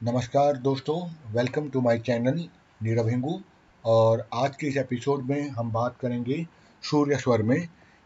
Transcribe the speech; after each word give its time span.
नमस्कार 0.00 0.56
दोस्तों 0.56 0.96
welcome 1.32 1.68
to 1.70 1.80
my 1.80 1.98
channel 1.98 2.38
Nirav 2.80 3.08
Hingu. 3.08 3.40
और 3.84 4.26
आज 4.34 4.56
के 4.56 4.66
इस 4.66 4.76
एपिसोड 4.76 5.22
में 5.24 5.48
हम 5.50 5.70
बात 5.72 5.96
करेंगे 6.00 6.36
सूर्य 6.82 7.16
स्वर 7.16 7.42
में। 7.42 7.56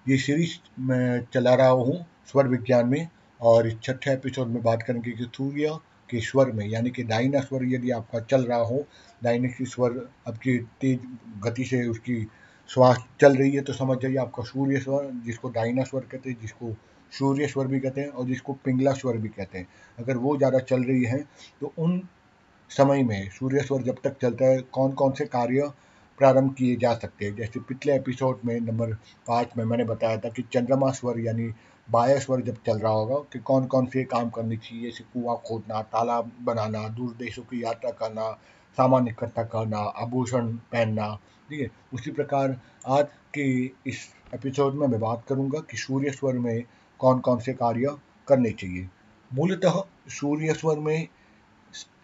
ये 0.06 0.16
सीरीज़ 0.16 0.52
मैं 0.80 1.20
चला 1.34 1.54
रहा 1.54 1.68
हूँ 1.68 2.04
स्वर 2.26 2.48
विज्ञान 2.48 2.88
में 2.88 3.08
और 3.40 3.66
इस 3.68 3.80
छठे 3.82 4.12
एपिसोड 4.12 4.48
में 4.48 4.62
बात 4.62 4.82
करेंगे 4.82 5.10
कि 5.10 5.24
सूर्य 5.26 5.78
के 6.10 6.20
स्वर 6.20 6.52
में, 6.52 6.66
यानी 6.66 6.90
कि 6.90 7.04
दाइना 7.04 7.40
स्वर 7.40 7.64
यदि 7.64 7.90
आपका 7.90 8.20
चल 8.20 8.44
रहा 8.44 8.58
हो 8.60 8.84
दाइने 9.22 9.48
की 9.48 9.66
स्वर 9.66 10.00
आपकी 10.28 10.58
तेज 10.80 11.06
गति 11.44 11.64
से 11.64 11.86
उसकी 11.88 12.22
श्वास 12.70 13.04
चल 13.20 13.36
रही 13.36 13.50
है 13.52 13.62
तो 13.62 13.72
समझ 13.72 13.98
जाइए 13.98 14.16
आपका 14.18 14.42
सूर्य 14.44 14.80
स्वर, 14.80 15.10
जिसको 15.26 15.50
दाइना 15.50 15.84
स्वर 15.84 16.00
कहते 16.02 16.30
हैं, 16.30 16.40
जिसको 16.40 16.74
सूर्य 17.12 17.46
स्वर 17.48 17.66
भी 17.66 17.80
कहते 17.80 18.00
हैं 18.00 18.08
और 18.08 18.26
जिसको 18.26 18.52
पिंगला 18.64 18.92
स्वर 18.92 19.16
भी 19.16 19.28
कहते 19.28 19.58
हैं। 19.58 19.68
अगर 19.98 20.16
वो 20.16 20.36
ज़्यादा 20.36 20.58
चल 20.60 20.82
रही 20.84 21.04
है 21.04 21.18
तो 21.60 21.72
उन 21.78 22.00
समय 22.70 23.02
में 23.02 23.28
सूर्य 23.30 23.60
स्वर 23.60 23.82
जब 23.82 23.96
तक 24.04 24.16
चलता 24.22 24.44
है 24.44 24.60
कौन 24.72 24.92
कौन 24.92 25.12
से 25.12 25.24
कार्य 25.26 25.70
प्रारंभ 26.18 26.52
किए 26.54 26.76
जा 26.76 26.92
सकते 26.94 27.24
हैं? 27.24 27.34
जैसे 27.36 27.60
पिछले 27.60 27.94
एपिसोड 27.96 28.38
में 28.44 28.58
नंबर 28.60 28.92
पाँच 29.28 29.56
में 29.56 29.64
मैंने 29.64 29.84
बताया 29.84 30.16
था 30.16 30.28
कि 30.28 30.42
चंद्रमा 30.52 30.90
स्वर 30.92 31.20
यानी 31.20 31.52
बाया 31.88 32.18
स्वर 32.18 32.40
जब 32.42 32.56
चल 32.66 32.78
रहा 32.78 32.92
होगा, 32.92 33.16
कि 33.32 33.38
कौन 33.38 33.66
कौन 33.66 33.86
से 33.86 34.02
काम 34.04 34.30
करने 34.30 34.56
चाहिए? 34.56 34.84
जैसे 34.84 35.04
कुआँ 35.04 35.36
खोदना, 35.46 35.80
तालाब 35.82 36.30
बनाना, 36.42 36.88
दूर 36.88 37.14
देशों 37.18 37.42
की 37.42 37.62
यात्रा 37.64 37.90
करना, 37.90 38.30
सामान 38.78 39.08
इकट्ठा 39.08 39.42
करना, 39.44 39.78
आभूषण 39.78 40.52
पहनना। 40.72 41.14
ठीक 41.48 41.60
है? 41.60 41.70
उसी 41.94 42.10
प्रकार 42.10 42.60
आज 42.86 43.06
के 43.34 43.48
इस 43.90 44.08
एपिसोड 44.34 44.74
में 44.74 44.86
मैं 44.86 45.00
बात 45.00 45.24
करूँगा 45.28 45.60
कि 45.60 45.76
सूर्य 45.76 46.10
स्वर 46.10 46.38
में 46.38 46.64
कौन 47.00 47.20
कौन 47.20 47.38
से 47.38 47.52
कार्य 47.54 47.96
करने 48.28 48.50
चाहिए। 48.52 48.88
मूलतः 49.30 49.82
सूर्य 50.10 50.54
स्वर 50.54 50.78
में 50.78 51.08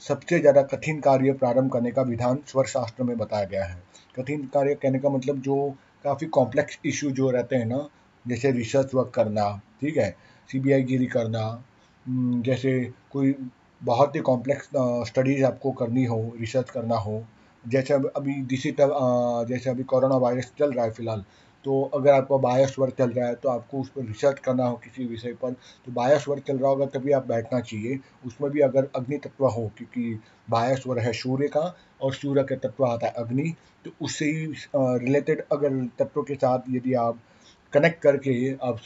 सबसे 0.00 0.38
ज़्यादा 0.40 0.62
कठिन 0.64 1.00
कार्य 1.00 1.32
प्रारंभ 1.34 1.72
करने 1.72 1.90
का 1.90 2.02
विधान 2.04 2.38
स्वर 2.46 2.66
शास्त्र 2.66 3.04
में 3.04 3.16
बताया 3.18 3.44
गया 3.44 3.64
है। 3.64 3.82
कठिन 4.16 4.46
कार्य 4.54 4.74
कहने 4.74 4.98
का 4.98 5.08
मतलब 5.10 5.40
जो 5.40 5.56
काफ़ी 6.04 6.26
कॉम्प्लेक्स 6.28 6.78
इशू 6.86 7.10
जो 7.12 7.30
रहते 7.30 7.56
हैं 7.56 7.66
ना, 7.66 7.88
जैसे 8.24 8.50
रिसर्च 8.52 8.94
वर्क 8.94 9.10
करना, 9.14 9.50
ठीक 9.80 9.96
है? 9.96 10.10
सी 10.50 10.58
गिरी 10.60 11.06
करना 11.06 11.62
जैसे 12.06 12.72
कोई 13.12 13.34
बहुत 13.80 14.16
ही 14.16 14.20
कॉम्प्लेक्स 14.22 14.68
स्टडीज़ 15.08 15.44
आपको 15.44 15.70
करनी 15.72 16.04
हो 16.04 16.18
रिसर्च 16.40 16.70
करना 16.70 16.96
हो, 16.96 17.24
जैसे 17.64 17.94
अभी 17.94 18.32
डिजिटल 18.44 18.90
जैसे 19.48 19.70
अभी 19.70 19.82
कोरोना 19.84 20.16
वायरस 20.16 20.52
चल 20.58 20.72
रहा 20.72 20.84
है 20.84 20.90
फ़िलहाल 20.92 21.24
तो 21.64 21.82
अगर 21.94 22.12
आपका 22.12 22.36
बायस 22.38 22.74
वर्क 22.78 22.94
चल 22.98 23.10
रहा 23.10 23.26
है 23.28 23.34
तो 23.34 23.48
आपको 23.48 23.80
उस 23.80 23.88
पर 23.88 24.04
रिसर्च 24.04 24.38
करना 24.38 24.64
हो 24.66 24.76
किसी 24.84 25.04
विषय 25.06 25.32
पर 25.42 25.52
तो 25.52 25.92
बायस 25.92 26.24
वर्क 26.28 26.42
चल 26.46 26.58
रहा 26.58 26.70
होगा, 26.70 26.86
तभी 26.86 27.12
आप 27.12 27.26
बैठना 27.28 27.60
चाहिए। 27.60 27.98
उसमें 28.26 28.50
भी 28.50 28.60
अगर 28.60 28.88
अग्नि 28.96 29.18
तत्व 29.18 29.46
हो, 29.46 29.70
क्योंकि 29.78 30.18
बायस 30.50 30.82
वर्क 30.86 31.02
है 31.02 31.12
सूर्य 31.14 31.48
का, 31.48 31.74
और 32.00 32.14
सूर्य 32.14 32.42
का 32.44 32.56
तत्व 32.58 32.84
आता 32.86 33.06
है 33.06 33.12
अग्नि 33.18 33.54
तो 33.84 33.90
उससे 34.00 34.24
ही 34.26 34.46
रिलेटेड 34.76 35.42
अगर 35.52 35.84
तत्वों 35.98 36.24
के 36.24 36.34
साथ 36.34 36.70
यदि 36.70 36.94
आप 36.96 37.18
कनेक्ट 37.72 38.02
करके 38.02 38.52
आप 38.62 38.80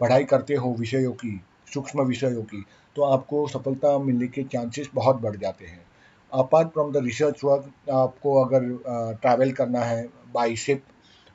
पढ़ाई 0.00 0.24
करते 0.24 0.54
हो 0.54 0.74
विषयों 0.78 1.12
की, 1.14 1.40
सूक्ष्म 1.74 2.02
विषयों 2.04 2.42
की 2.44 2.64
तो 2.96 3.02
आपको 3.04 3.46
सफलता 3.48 3.98
मिलने 3.98 4.26
के 4.28 4.42
चांसेस 4.44 4.90
बहुत 4.94 5.20
बढ़ 5.22 5.36
जाते 5.36 5.64
हैं। 5.66 5.84
Apart 6.32 6.68
from 6.68 6.92
the 6.92 7.02
research 7.04 7.44
work 7.44 7.90
आपको 7.92 8.34
अगर 8.44 8.68
ट्रैवल 9.22 9.52
करना 9.52 9.80
है 9.80 10.06
बाई 10.34 10.56
शिप 10.58 10.82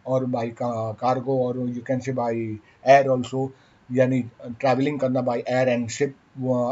और 0.07 0.25
बाई 0.25 0.53
कार्गो 0.61 1.37
और 1.47 1.59
you 1.69 1.81
can 1.87 1.99
say 1.99 2.11
by 2.13 2.37
air 2.85 3.07
also 3.07 3.51
यानी 3.89 4.21
ट्रैवलिंग 4.43 4.99
करना 4.99 5.21
by 5.21 5.43
air 5.49 5.69
and 5.69 5.87
ship 5.89 6.15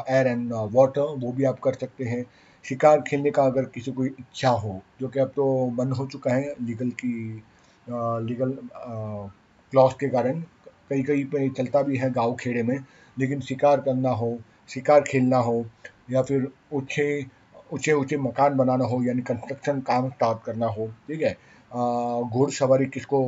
air 0.09 0.27
and 0.27 0.53
water 0.73 1.16
वो 1.19 1.31
भी 1.31 1.44
आप 1.44 1.59
कर 1.59 1.73
सकते 1.73 2.03
हैं। 2.05 2.23
शिकार 2.66 3.02
खेलने 3.02 3.31
का 3.31 3.44
अगर 3.44 3.66
किसी 3.73 3.91
को 3.91 4.05
इच्छा 4.05 4.49
हो, 4.49 4.81
जो 5.02 5.08
कि 5.08 5.19
अब 5.19 5.27
तो 5.36 5.66
बंद 5.77 5.94
हो 5.94 6.05
चुका 6.08 6.33
है 6.33 6.53
लीगल 6.61 6.89
की 7.03 7.44
लीगल 7.88 8.58
क्लॉज 9.73 9.93
के 9.99 10.08
कारण, 10.09 10.42
कई 10.89 11.04
कई 11.04 11.23
पे 11.25 11.49
चलता 11.49 11.81
भी 11.81 11.98
है 11.98 12.11
गाँव 12.11 12.36
खेड़े 12.39 12.64
में, 12.64 12.77
लेकिन 13.17 13.42
शिकार 13.42 13.81
करना 13.81 14.09
हो, 14.11 14.37
शिकार 14.70 15.02
खेलना 15.02 15.37
हो, 15.37 15.65
या 16.11 16.21
फिर 16.21 16.48
ऊँचे 16.73 17.25
ऊँचे 17.73 17.93
ऊँचे 17.93 18.17
मकान 18.17 18.55
बनाना 18.58 18.86
हो, 18.86 19.02
यानी 19.04 19.21
कंस्ट्रक्शन 19.21 19.80
काम 19.81 20.09
स्टार्ट 20.09 20.43
करना 20.45 20.67
हो, 20.67 20.87
ठीक 21.08 21.21
है? 21.21 21.36
घुड़सवारी 21.71 22.85
किसको 22.87 23.19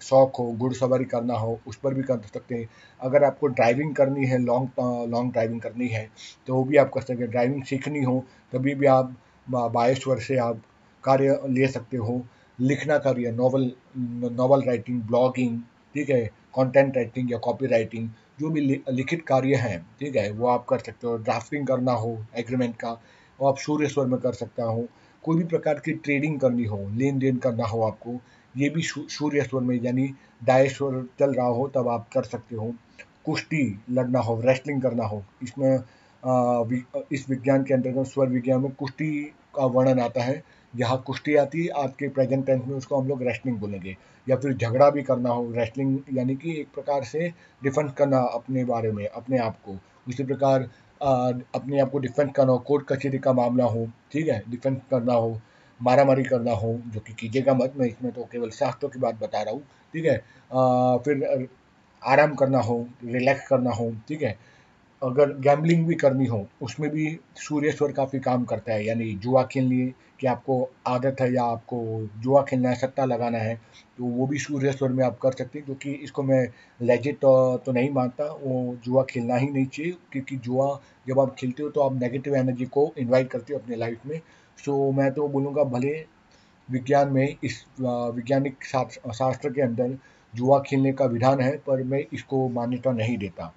शौक 0.00 0.36
हो 0.36 0.50
घुड़सवारी 0.52 1.04
करना 1.04 1.34
हो, 1.34 1.58
उस 1.66 1.76
पर 1.76 1.94
भी 1.94 2.02
कर 2.02 2.20
सकते 2.24 2.54
हैं। 2.54 2.68
अगर 3.00 3.24
आपको 3.24 3.46
ड्राइविंग 3.48 3.94
करनी 3.96 4.26
है 4.26 4.38
लॉन्ग 4.38 4.80
लॉन्ग 5.10 5.32
ड्राइविंग 5.32 5.60
करनी 5.60 5.88
है 5.88 6.08
तो 6.46 6.54
वो 6.54 6.64
भी 6.64 6.76
आप 6.76 6.90
कर 6.94 7.00
सकते 7.00 7.22
हैं। 7.22 7.30
ड्राइविंग 7.30 7.62
सीखनी 7.64 8.02
हो, 8.02 8.24
तभी 8.52 8.74
भी 8.74 8.86
आप 8.88 9.14
बाईस 9.46 10.06
वर्ष 10.08 10.26
से 10.28 10.36
आप 10.38 10.60
कार्य 11.04 11.40
ले 11.48 11.66
सकते 11.68 11.96
हो। 11.96 12.22
लिखना 12.58 12.98
कार्य 12.98 13.30
नॉवल 13.32 13.70
नॉवल 13.96 14.62
राइटिंग 14.62 15.02
ब्लॉगिंग 15.02 15.58
ठीक 15.94 16.10
है 16.10 16.24
कंटेंट 16.54 16.96
राइटिंग 16.96 17.32
या 17.32 17.38
कॉपी 17.38 17.66
राइटिंग 17.66 18.08
जो 18.40 18.50
भी 18.50 18.60
लिखित 18.60 19.24
कार्य 19.28 19.54
हैं, 19.56 19.78
ठीक 20.00 20.16
है, 20.16 20.30
वो 20.30 20.46
आप 20.48 20.64
कर 20.68 20.78
सकते 20.78 21.06
हो। 21.06 21.16
ड्राफ्टिंग 21.18 21.66
करना 21.66 21.92
हो 21.94 22.18
एग्रीमेंट 22.36 22.74
का, 22.76 22.90
वो 23.38 23.48
आप 23.48 23.58
सूर्य 23.58 23.88
स्वर 23.88 24.06
में 24.06 24.18
कर 24.20 24.32
सकता 24.34 24.64
हो। 24.64 24.86
कोई 25.26 25.36
भी 25.36 25.44
प्रकार 25.46 25.78
की 25.84 25.92
ट्रेडिंग 25.94 26.38
करनी 26.40 26.64
हो 26.64 26.78
लेन 26.96 27.18
देन 27.18 27.36
करना 27.36 27.64
हो 27.66 27.82
आपको, 27.82 28.18
ये 28.54 28.68
भी 28.70 28.82
सूर्य 28.82 29.42
स्वर 29.42 29.62
में, 29.62 29.76
यानी 29.76 30.08
डाय 30.44 30.68
स्वर 30.68 31.02
चल 31.18 31.32
रहा 31.34 31.46
हो, 31.48 31.66
तब 31.68 31.88
आप 31.88 32.08
कर 32.12 32.22
सकते 32.24 32.56
हो। 32.56 32.72
कुश्ती 33.26 33.62
लड़ना 33.90 34.20
हो 34.20 34.40
रेस्लिंग 34.40 34.82
करना 34.82 35.04
हो, 35.04 35.22
इसमें 35.42 35.78
इस 37.12 37.28
विज्ञान 37.30 37.64
के 37.64 37.74
अंतर्गत, 37.74 38.06
स्वर 38.06 38.28
विज्ञान 38.28 38.60
में 38.60 38.70
कुश्ती 38.74 39.10
का 39.56 39.66
वर्णन 39.66 40.00
आता 40.00 40.22
है। 40.22 40.42
जहाँ 40.74 41.02
कुश्ती 41.06 41.34
आती 41.36 41.64
है 41.64 41.68
आज 41.82 41.90
के 41.98 42.08
प्रेजेंट 42.08 42.44
टेंस 42.46 42.62
में 42.66 42.74
उसको 42.76 43.00
हम 43.00 43.08
लोग 43.08 43.22
रेसलिंग 43.22 43.58
बोलेंगे, 43.58 43.96
या 44.26 44.36
फिर 44.36 44.54
झगड़ा 44.54 44.88
भी 44.90 45.02
करना 45.02 45.30
हो 45.30 45.50
रेस्लिंग 45.52 45.98
यानी 46.12 46.36
कि 46.36 46.58
एक 46.60 46.68
प्रकार 46.74 47.04
से 47.04 47.28
डिफेंस 47.62 47.92
करना 47.98 48.18
अपने 48.34 48.64
बारे 48.64 48.90
में, 48.92 49.06
अपने 49.06 49.38
आप 49.38 49.58
को। 49.66 49.78
उसी 50.08 50.24
प्रकार 50.24 50.68
अपने 51.02 51.80
आप 51.80 51.90
को 51.90 51.98
डिफेंड 51.98 52.32
करना 52.32 52.52
हो 52.52 52.58
कोर्ट 52.58 52.86
कचहरी 52.88 53.18
का 53.18 53.32
मामला 53.32 53.64
हो 53.64 53.86
ठीक 54.12 54.28
है? 54.28 54.42
डिफेंड 54.50 54.80
करना 54.90 55.12
हो 55.12 55.40
मारामारी 55.80 56.24
करना 56.24 56.52
हो 56.52 56.72
जो 56.86 57.00
कि 57.00 57.12
कीजिएगा 57.12 57.54
मत 57.54 57.72
मैं 57.76 57.86
इसमें 57.86 58.12
तो 58.12 58.24
केवल 58.32 58.50
शास्त्रों 58.50 58.90
की 58.90 58.98
बात 58.98 59.20
बता 59.20 59.42
रहा 59.42 59.54
हूँ 59.54 59.62
ठीक 59.94 60.04
है? 60.04 60.16
आ, 60.52 60.96
फिर 60.96 61.48
आराम 62.02 62.34
करना 62.34 62.58
हो 62.60 62.86
रिलैक्स 63.04 63.48
करना 63.48 63.70
हो 63.70 63.90
ठीक 64.08 64.22
है? 64.22 64.38
अगर 65.02 65.32
गैम्बलिंग 65.38 65.86
भी 65.86 65.94
करनी 65.94 66.26
हो 66.26 66.46
उसमें 66.62 66.90
भी 66.90 67.18
सूर्य 67.36 67.70
स्वर 67.72 67.92
काफ़ी 67.92 68.18
काम 68.18 68.44
करता 68.44 68.72
है 68.72 68.84
यानी 68.84 69.12
जुआ 69.14 69.42
खेलनी 69.42 69.86
कि 70.20 70.26
आपको 70.26 70.70
आदत 70.86 71.16
है 71.20 71.32
या 71.34 71.42
आपको 71.44 71.78
जुआ 72.22 72.42
खेलना 72.42 72.68
है 72.68 72.74
सट्टा 72.74 73.04
लगाना 73.04 73.38
है 73.38 73.54
तो 73.98 74.04
वो 74.04 74.26
भी 74.26 74.38
सूर्य 74.38 74.72
स्वर 74.72 74.92
में 74.92 75.04
आप 75.04 75.18
कर 75.22 75.32
सकते 75.32 75.58
हैं 75.58 75.66
क्योंकि 75.66 75.92
इसको 75.92 76.22
मैं 76.22 76.40
लेजिट 76.82 77.18
तो, 77.18 77.56
तो 77.66 77.72
नहीं 77.72 77.90
मानता 77.90 78.24
वो 78.24 78.76
जुआ 78.84 79.02
खेलना 79.10 79.36
ही 79.36 79.48
नहीं 79.48 79.66
चाहिए 79.66 79.94
क्योंकि 80.12 80.36
जुआ 80.36 80.68
जब 81.08 81.20
आप 81.20 81.34
खेलते 81.38 81.62
हो 81.62 81.68
तो 81.68 81.80
आप 81.80 82.00
नेगेटिव 82.00 82.36
एनर्जी 82.36 82.64
को 82.64 82.92
इन्वाइट 82.98 83.30
करते 83.30 83.54
हो 83.54 83.60
अपने 83.60 83.76
लाइफ 83.76 84.06
में। 84.06 84.20
सो 84.64 84.90
मैं 84.92 85.12
तो 85.12 85.28
बोलूँगा 85.28 85.64
भले 85.64 85.94
विज्ञान 86.70 87.12
में 87.12 87.36
इस 87.44 87.64
वैज्ञानिक 87.80 88.64
शास्त्र 88.64 89.52
के 89.52 89.62
अंदर 89.62 89.96
जुआ 90.34 90.58
खेलने 90.66 90.92
का 90.92 91.04
विधान 91.04 91.40
है 91.40 91.56
पर 91.66 91.82
मैं 91.82 92.04
इसको 92.12 92.48
मान्यता 92.48 92.92
नहीं 92.92 93.18
देता। 93.18 93.52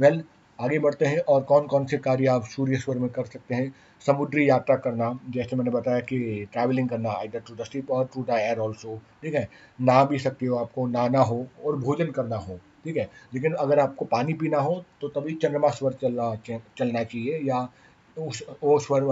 वेल 0.00 0.14
well, 0.14 0.26
आगे 0.58 0.78
बढ़ते 0.78 1.06
हैं 1.06 1.18
और 1.28 1.42
कौन 1.42 1.66
कौन 1.66 1.84
से 1.86 1.98
कार्य 1.98 2.26
आप 2.26 2.44
सूर्य 2.46 2.76
स्वर 2.76 2.98
में 2.98 3.08
कर 3.10 3.24
सकते 3.24 3.54
हैं? 3.54 3.72
समुद्री 4.06 4.48
यात्रा 4.48 4.76
करना, 4.76 5.18
जैसे 5.30 5.56
मैंने 5.56 5.70
बताया 5.70 6.00
कि 6.00 6.18
ट्रैवलिंग 6.52 6.88
करना 6.88 7.12
इधर 7.24 7.40
टू 7.48 7.54
द 7.54 7.64
शिप 7.64 7.90
और 7.90 8.04
टू 8.14 8.22
द 8.22 8.38
एयर 8.38 8.58
ऑल्सो 8.58 8.96
ठीक 9.22 9.34
है? 9.34 9.48
ना 9.80 10.02
भी 10.04 10.18
सकते 10.18 10.46
हो 10.46 10.56
आपको, 10.56 10.86
नहाना 10.86 11.20
हो 11.20 11.46
और 11.64 11.76
भोजन 11.76 12.10
करना 12.10 12.36
हो, 12.36 12.58
ठीक 12.84 12.96
है? 12.96 13.08
लेकिन 13.34 13.52
अगर 13.56 13.78
आपको 13.78 14.04
पानी 14.06 14.32
पीना 14.34 14.58
हो 14.60 14.82
तो 15.00 15.08
तभी 15.10 15.34
चंद्रमा 15.34 15.68
स्वर 15.70 15.92
चलना 16.02 16.34
चलना 16.46 17.02
चाहिए 17.04 17.40
या 17.44 17.68
उस 18.16 18.42
वो 18.62 18.78
स्वर 18.78 19.02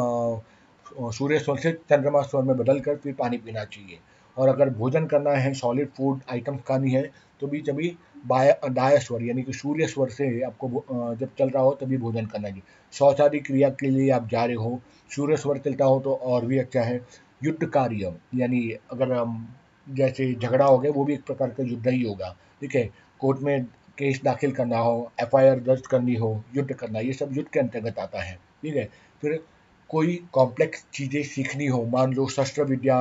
सूर्य 1.12 1.38
स्वर 1.38 1.56
से 1.58 1.72
चंद्रमा 1.90 2.20
स्वर 2.22 2.42
में 2.42 2.56
बदल 2.56 2.80
कर 2.80 2.96
फिर 2.96 3.14
पानी 3.14 3.36
पीना 3.38 3.64
चाहिए। 3.64 3.98
और 4.36 4.48
अगर 4.48 4.70
भोजन 4.70 5.06
करना 5.06 5.30
है 5.32 5.52
सॉलिड 5.54 5.88
फ़ूड 5.96 6.20
आइटम्स 6.30 6.60
खानी 6.68 6.90
है 6.90 7.02
तो 7.40 7.46
भी 7.46 7.60
तभी 7.62 7.96
दाया 8.26 8.98
स्वर 8.98 9.22
यानी 9.22 9.42
कि 9.42 9.52
सूर्य 9.52 9.86
स्वर 9.86 10.08
से 10.08 10.40
आपको 10.42 10.68
जब 11.20 11.34
चल 11.38 11.48
रहा 11.48 11.62
हो 11.62 11.72
तभी 11.80 11.96
भोजन 11.96 12.26
करना 12.26 12.48
चाहिए। 12.48 12.62
शौचादी 12.92 13.38
क्रिया 13.40 13.68
के 13.70 13.90
लिए 13.90 14.10
आप 14.10 14.28
जा 14.28 14.44
रहे 14.44 14.56
हो 14.56 14.80
सूर्य 15.10 15.36
स्वर 15.36 15.58
चलता 15.58 15.84
हो 15.84 16.00
तो 16.00 16.14
और 16.14 16.46
भी 16.46 16.58
अच्छा 16.58 16.82
है। 16.82 17.00
युद्ध 17.44 17.66
कार्य, 17.66 18.12
यानी 18.34 18.70
अगर 18.92 19.14
जैसे 19.86 20.32
झगड़ा 20.34 20.64
हो 20.64 20.78
गया, 20.78 20.92
वो 20.92 21.04
भी 21.04 21.14
एक 21.14 21.24
प्रकार 21.24 21.50
का 21.50 21.64
युद्ध 21.64 21.88
ही 21.88 22.02
होगा। 22.02 22.34
ठीक 22.60 22.74
है? 22.74 22.88
कोर्ट 23.20 23.40
में 23.40 23.64
केस 23.98 24.20
दाखिल 24.24 24.52
करना 24.52 24.78
हो, 24.78 25.10
एफआईआर 25.20 25.60
दर्ज 25.60 25.86
करनी 25.86 26.14
हो, 26.14 26.42
युद्ध 26.56 26.72
करना, 26.72 27.00
ये 27.00 27.12
सब 27.12 27.36
युद्ध 27.36 27.48
के 27.48 27.60
अंतर्गत 27.60 27.98
आता 27.98 28.22
है। 28.22 28.34
ठीक 28.62 28.76
है? 28.76 28.88
फिर 29.22 29.40
कोई 29.90 30.18
कॉम्प्लेक्स 30.32 30.84
चीज़ें 30.94 31.22
सीखनी 31.24 31.66
हो, 31.66 31.84
मान 31.86 32.12
लो 32.12 32.26
शस्त्र 32.28 32.64
विद्या 32.64 32.98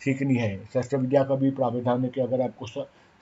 सीखनी 0.00 0.34
है। 0.36 0.56
शस्त्र 0.74 0.96
विद्या 0.96 1.22
का 1.24 1.34
भी 1.34 1.50
प्राविधान 1.50 2.04
है 2.04 2.08
कि 2.10 2.20
अगर 2.20 2.40
आपको 2.42 2.66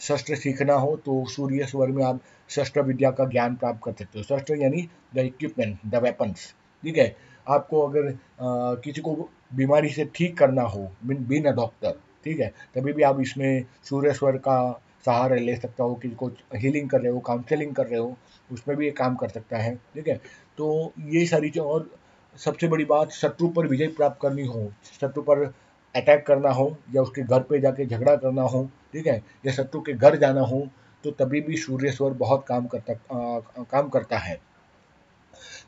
शस्त्र 0.00 0.36
सीखना 0.36 0.74
हो 0.74 0.94
तो 0.96 1.24
सूर्य 1.30 1.66
स्वर 1.66 1.88
में 1.88 2.04
आप 2.04 2.20
शस्त्र 2.50 2.82
विद्या 2.82 3.10
का 3.10 3.24
ज्ञान 3.30 3.54
प्राप्त 3.56 3.80
कर 3.84 3.92
सकते 3.92 4.18
हो। 4.18 4.24
शस्त्र 4.24 4.56
यानी 4.56 4.88
द 5.14 5.18
इक्विपमेंट 5.18 5.78
द 5.86 6.02
वेपन्स। 6.04 6.52
ठीक 6.82 6.96
है? 6.98 7.14
आपको 7.46 7.80
अगर 7.80 8.08
आ, 8.08 8.74
किसी 8.74 9.00
को 9.00 9.28
बीमारी 9.54 9.88
से 9.88 10.04
ठीक 10.14 10.36
करना 10.38 10.62
हो 10.64 10.88
बिन 11.06 11.26
बिन 11.28 11.44
अ 11.44 11.52
डॉक्टर 11.52 11.98
ठीक 12.24 12.40
है? 12.40 12.52
तभी 12.74 12.92
भी 12.92 13.02
आप 13.02 13.20
इसमें 13.20 13.64
सूर्य 13.84 14.12
स्वर 14.14 14.36
का 14.38 14.58
सहारा 15.06 15.36
ले 15.36 15.56
सकता 15.56 15.84
हो 15.84 15.94
किसी 15.94 16.14
को 16.14 16.26
हीलिंग 16.54 16.88
कर 16.90 17.00
रहे 17.00 17.12
हो 17.12 17.20
काउंसलिंग 17.20 17.74
कर 17.74 17.86
रहे 17.86 18.00
हो 18.00 18.16
उसमें 18.50 18.76
भी 18.76 18.84
ये 18.84 18.90
काम 18.90 19.16
कर 19.16 19.28
सकता 19.28 19.58
है। 19.58 19.74
ठीक 19.94 20.08
है? 20.08 20.20
तो 20.58 20.92
ये 21.08 21.26
सारी 21.26 21.50
चीज़ 21.50 21.62
और 21.62 21.90
सबसे 22.38 22.68
बड़ी 22.68 22.84
बात 22.84 23.10
शत्रु 23.12 23.48
पर 23.48 23.66
विजय 23.66 23.86
प्राप्त 23.86 24.18
करनी 24.22 24.46
हो 24.46 24.70
शत्रु 25.00 25.22
पर 25.22 25.44
अटैक 25.94 26.24
करना 26.26 26.50
हो 26.50 26.76
या 26.94 27.02
उसके 27.02 27.22
घर 27.22 27.40
पे 27.42 27.58
जाके 27.60 27.86
झगड़ा 27.86 28.14
करना 28.16 28.42
हो 28.42 28.64
ठीक 28.92 29.06
है 29.06 29.16
या 29.46 29.52
शत्रु 29.52 29.80
के 29.80 29.92
घर 29.92 30.16
जाना 30.16 30.40
हो 30.40 30.66
तो 31.04 31.10
तभी 31.10 31.40
भी 31.40 31.56
सूर्य 31.56 31.90
स्वर 31.92 32.12
बहुत 32.14 32.44
काम 32.48 32.66
करता 32.66 32.92
आ, 32.92 33.40
काम 33.64 33.88
करता 33.88 34.18
है। 34.18 34.34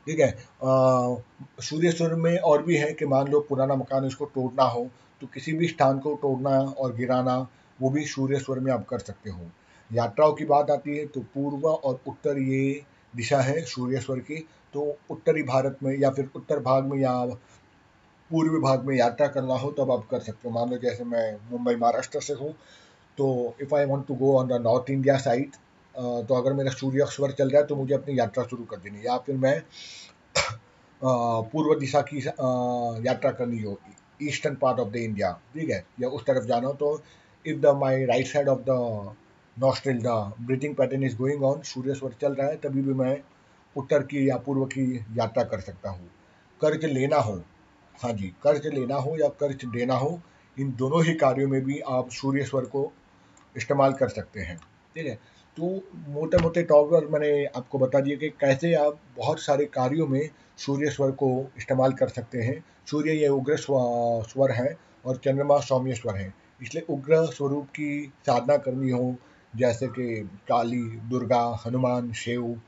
ठीक 0.07 0.19
है 0.19 0.29
सूर्य 1.61 1.91
स्वर 1.91 2.13
में 2.15 2.37
और 2.39 2.63
भी 2.63 2.75
है 2.77 2.91
कि 2.93 3.05
मान 3.05 3.27
लो 3.27 3.39
पुराना 3.39 3.75
मकान 3.75 4.05
उसको 4.05 4.25
तोड़ना 4.25 4.63
हो 4.63 4.87
तो 5.21 5.27
किसी 5.27 5.53
भी 5.53 5.67
स्थान 5.67 5.99
को 5.99 6.13
तोड़ना 6.21 6.59
और 6.79 6.95
गिराना 6.95 7.37
वो 7.79 7.89
भी 7.89 8.05
सूर्य 8.05 8.39
स्वर 8.39 8.59
में 8.59 8.71
आप 8.73 8.85
कर 8.85 8.99
सकते 8.99 9.29
हो। 9.29 9.49
यात्राओं 9.89 10.33
की 10.33 10.45
बात 10.45 10.71
आती 10.71 10.97
है 10.97 11.05
तो 11.05 11.21
पूर्व 11.33 11.67
और 11.67 11.99
उत्तर 12.07 12.37
ये 12.39 12.81
दिशा 13.13 13.39
है 13.41 13.61
सूर्य 13.65 13.99
स्वर 13.99 14.19
की 14.19 14.35
तो 14.73 14.81
उत्तरी 15.09 15.43
भारत 15.43 15.77
में 15.83 15.97
या 15.99 16.09
फिर 16.09 16.29
उत्तर 16.35 16.59
भाग 16.59 16.85
में 16.85 16.97
या 16.99 17.13
पूर्वी 18.31 18.59
भाग 18.59 18.85
में 18.85 18.95
यात्रा 18.95 19.27
करना 19.27 19.53
हो, 19.53 19.69
तब 19.71 19.91
आप 19.91 20.07
कर 20.11 20.19
सकते 20.19 20.47
हो। 20.47 20.53
मान 20.53 20.69
लो 20.69 20.77
जैसे 20.77 21.03
मैं 21.05 21.25
मुंबई, 21.51 21.75
महाराष्ट्र 21.75 22.21
से 22.21 22.33
हूँ 22.33 22.53
तो 23.17 23.55
if 23.61 23.75
I 23.75 23.85
want 23.85 24.05
to 24.07 24.15
go 24.15 24.35
on 24.37 24.47
the 24.47 24.61
north 24.61 24.89
India 24.91 25.17
side 25.17 25.51
तो 25.95 26.35
अगर 26.35 26.53
मेरा 26.53 26.71
सूर्य 26.71 27.05
स्वर 27.11 27.31
चल 27.31 27.49
रहा 27.49 27.61
है 27.61 27.67
तो 27.67 27.75
मुझे 27.75 27.93
अपनी 27.95 28.17
यात्रा 28.19 28.43
शुरू 28.43 28.63
कर 28.71 28.77
देनी 28.77 29.05
या 29.05 29.17
फिर 29.25 29.35
मैं 29.37 29.61
पूर्व 31.01 31.79
दिशा 31.79 32.01
की 32.09 32.17
यात्रा 33.07 33.31
करनी 33.31 33.61
हो 33.61 33.77
eastern 34.23 34.55
part 34.55 34.79
of 34.79 34.89
the 34.89 34.95
India 34.97 35.31
ठीक 35.53 35.69
है, 35.69 35.83
या 36.01 36.09
उस 36.09 36.25
तरफ़ 36.25 36.45
जाना 36.47 36.67
हो 36.67 36.73
तो 36.73 37.01
if 37.45 37.59
the 37.59 37.75
my 37.77 38.05
right 38.05 38.27
side 38.27 38.49
of 38.49 38.59
the 38.69 39.15
nostril 39.57 40.01
the 40.03 40.07
breathing 40.41 40.75
pattern 40.75 41.03
is 41.03 41.15
going 41.17 41.43
on 41.43 41.61
सूर्य 41.65 41.93
स्वर 41.95 42.15
चल 42.21 42.33
रहा 42.33 42.47
है, 42.47 42.55
तभी 42.57 42.81
भी 42.81 42.93
मैं 42.93 43.17
उत्तर 43.75 44.03
की 44.03 44.29
या 44.29 44.37
पूर्व 44.45 44.65
की 44.67 44.85
यात्रा 45.17 45.43
कर 45.45 45.59
सकता 45.61 45.89
हूँ। 45.89 46.07
कर्ज 46.61 46.85
लेना 46.87 47.17
हो 47.19 47.41
हाँ 48.03 48.13
जी, 48.13 48.33
कर्ज 48.43 48.67
लेना 48.67 48.95
हो 48.95 49.17
या 49.17 49.27
कर्ज 49.27 49.65
देना 49.65 49.95
हो, 49.95 50.21
इन 50.59 50.71
दोनों 50.71 51.03
ही 51.03 51.13
कार्यों 51.13 51.47
में 51.49 51.61
भी 51.61 51.79
आप 51.79 52.09
सूर्य 52.09 52.43
स्वर 52.43 52.65
को 52.65 52.91
इस्तेमाल 53.57 53.93
कर 53.93 54.09
सकते 54.09 54.39
हैं। 54.39 54.57
ठीक 54.95 55.05
है? 55.05 55.15
तो 55.57 55.81
मोटे 56.07 56.37
मोटे 56.37 56.63
टॉप 56.63 56.87
पर 56.87 57.07
मैंने 57.07 57.45
आपको 57.45 57.79
बता 57.79 57.99
दिया 57.99 58.17
कि 58.17 58.29
कैसे 58.29 58.73
आप 58.73 58.99
बहुत 59.17 59.39
सारे 59.39 59.65
कार्यों 59.65 60.07
में 60.07 60.29
सूर्य 60.57 60.89
स्वर 60.89 61.11
को 61.11 61.51
इस्तेमाल 61.57 61.93
कर 61.93 62.07
सकते 62.07 62.37
हैं। 62.37 62.65
सूर्य 62.85 63.11
ये 63.11 63.27
उग्र 63.27 63.57
स्वर 63.57 64.51
है 64.51 64.77
और 65.05 65.17
चंद्रमा 65.17 65.59
सौम्य 65.59 65.93
स्वर 65.93 66.15
है। 66.15 66.33
इसलिए 66.61 66.85
उग्र 66.89 67.25
स्वरूप 67.25 67.65
की 67.65 68.13
साधना 68.25 68.57
करनी 68.57 68.89
हो, 68.89 69.15
जैसे 69.55 69.87
कि 69.87 70.29
काली, 70.47 70.83
दुर्गा, 70.83 71.63
हनुमान, 71.65 72.11
शिव, 72.13 72.61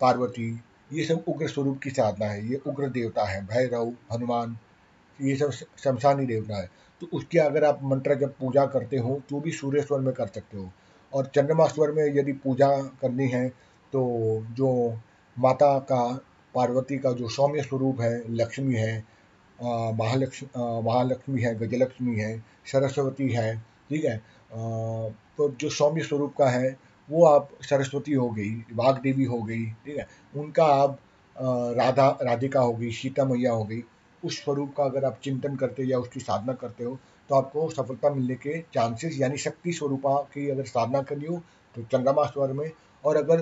पार्वती, 0.00 0.60
ये 0.92 1.04
सब 1.04 1.24
उग्र 1.28 1.48
स्वरूप 1.48 1.80
की 1.82 1.90
साधना 1.90 2.26
है। 2.26 2.48
ये 2.48 2.60
उग्र 2.66 2.88
देवता 2.88 3.24
है, 3.24 3.46
भैरव, 3.46 3.94
हनुमान 4.12 4.58
ये 5.18 5.36
सब 5.36 5.50
शमशानी 5.78 6.26
देवता 6.26 6.56
है। 6.56 6.68
तो 7.00 7.06
उसकी 7.12 7.38
अगर 7.38 7.64
आप 7.64 7.80
मंत्र 7.84 8.14
जब 8.14 8.34
पूजा 8.38 8.64
करते 8.66 8.96
हो 8.96 9.20
तो 9.30 9.40
भी 9.40 9.50
सूर्य 9.52 9.82
स्वर 9.82 10.00
में 10.00 10.12
कर 10.14 10.26
सकते 10.26 10.56
हो। 10.56 10.70
और 11.12 11.26
चंद्रमा 11.34 11.66
स्वर 11.66 11.92
में 11.92 12.04
यदि 12.14 12.32
पूजा 12.34 12.68
करनी 13.02 13.28
है 13.28 13.48
तो 13.92 14.02
जो 14.50 14.70
माता 15.36 15.78
का, 15.80 16.12
पार्वती 16.54 16.98
का 16.98 17.12
जो 17.12 17.28
सौम्य 17.28 17.62
स्वरूप 17.62 18.00
है, 18.00 18.22
लक्ष्मी 18.30 18.74
है 18.74 19.04
महालक्ष्मी 19.58 20.48
महालक्ष्मी 20.82 21.42
है, 21.42 21.54
गजलक्ष्मी 21.58 22.16
है, 22.16 22.38
सरस्वती 22.66 23.28
है, 23.28 23.56
ठीक 23.90 24.04
है 24.04 24.16
तो 25.36 25.48
जो 25.50 25.68
सौम्य 25.70 26.02
स्वरूप 26.02 26.34
का 26.38 26.48
है, 26.50 26.76
वो 27.08 27.24
आप 27.26 27.48
सरस्वती 27.62 28.12
हो 28.12 28.28
गई 28.30 28.50
वाघ 28.72 28.94
देवी 28.96 29.24
हो 29.24 29.42
गई, 29.42 29.64
ठीक 29.64 29.96
है। 29.98 30.06
उनका 30.36 30.64
आप 30.64 30.98
राधा, 31.36 32.08
राधिका 32.22 32.60
हो 32.60 32.72
गई 32.72 32.90
सीता 32.92 33.24
मैया 33.24 33.52
हो 33.52 33.64
गई 33.64 33.80
उस 34.24 34.42
स्वरूप 34.44 34.74
का 34.76 34.84
अगर 34.84 35.04
आप 35.04 35.18
चिंतन 35.24 35.56
करते 35.56 35.82
हो 35.82 35.88
या 35.88 35.98
उसकी 35.98 36.20
साधना 36.20 36.52
करते 36.54 36.84
हो 36.84 36.98
तो 37.30 37.34
आपको 37.34 37.68
सफलता 37.70 38.10
मिलने 38.10 38.34
के 38.36 38.58
चांसेस 38.74 39.18
यानी 39.20 39.38
शक्ति 39.38 39.72
स्वरूपा 39.72 40.16
की 40.34 40.48
अगर 40.50 40.64
साधना 40.66 41.02
करनी 41.02 41.26
हो 41.26 41.42
तो 41.74 41.82
चंद्रमा 41.82 42.24
स्वर 42.24 42.52
में, 42.52 42.70
और 43.04 43.16
अगर 43.16 43.40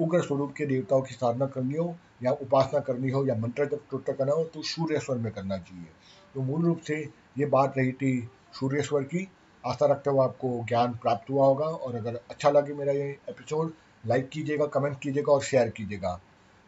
उग्र 0.00 0.20
स्वरूप 0.22 0.52
के 0.56 0.66
देवताओं 0.66 1.02
की 1.02 1.14
साधना 1.14 1.46
करनी 1.46 1.74
हो, 1.74 1.94
या 2.22 2.30
उपासना 2.32 2.80
करनी 2.80 3.10
हो, 3.10 3.24
या 3.26 3.34
मंत्र 3.36 3.64
जब 3.66 3.80
टोट 3.90 4.06
करना 4.08 4.32
हो 4.32 4.44
तो 4.44 4.62
सूर्य 4.64 4.98
स्वर 4.98 5.18
में 5.18 5.30
करना 5.32 5.58
चाहिए। 5.58 5.86
तो 6.34 6.40
मूल 6.42 6.64
रूप 6.64 6.80
से 6.80 6.96
ये 7.38 7.46
बात 7.48 7.78
रही 7.78 7.92
थी 7.94 8.28
सूर्य 8.54 8.82
स्वर 8.82 9.02
की। 9.04 9.28
आशा 9.64 9.86
रखते 9.86 10.10
हुए 10.10 10.24
आपको 10.24 10.64
ज्ञान 10.68 10.92
प्राप्त 11.02 11.30
हुआ 11.30 11.46
होगा, 11.46 11.66
और 11.66 11.96
अगर 11.96 12.20
अच्छा 12.30 12.50
लगे 12.50 12.74
मेरा 12.74 12.92
ये 12.92 13.08
एपिसोड 13.28 13.72
लाइक 14.04 14.28
कीजिएगा 14.28 14.66
कमेंट 14.68 14.98
कीजिएगा 14.98 15.32
और 15.32 15.42
शेयर 15.42 15.70
कीजिएगा। 15.70 16.20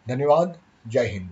धन्यवाद, 0.07 0.59
जय 0.87 1.07
हिंद। 1.07 1.31